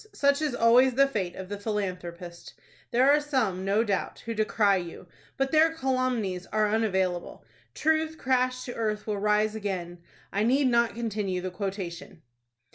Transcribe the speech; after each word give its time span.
Such 0.15 0.41
is 0.41 0.55
always 0.55 0.95
the 0.95 1.05
fate 1.07 1.35
of 1.35 1.47
the 1.47 1.59
philanthropist. 1.59 2.55
There 2.89 3.11
are 3.11 3.21
some, 3.21 3.63
no 3.63 3.83
doubt, 3.83 4.21
who 4.25 4.33
decry 4.33 4.77
you, 4.77 5.05
but 5.37 5.51
their 5.51 5.75
calumnies 5.75 6.47
are 6.47 6.67
unavailable. 6.71 7.45
'Truth 7.75 8.17
crashed 8.17 8.65
to 8.65 8.73
earth 8.73 9.05
will 9.05 9.19
rise 9.19 9.53
again.' 9.53 9.99
I 10.33 10.41
need 10.41 10.65
not 10.69 10.95
continue 10.95 11.39
the 11.39 11.51
quotation." 11.51 12.23